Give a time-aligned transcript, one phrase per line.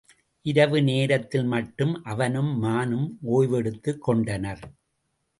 [0.45, 3.19] இரவு நேரத்தில் மட்டும் அவனும் மானும்
[3.31, 4.63] ஓய்வெடுத்துக் கொண்டனர்.